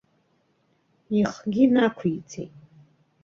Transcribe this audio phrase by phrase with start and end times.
[1.19, 2.53] Ихгьы инақәиҵеит.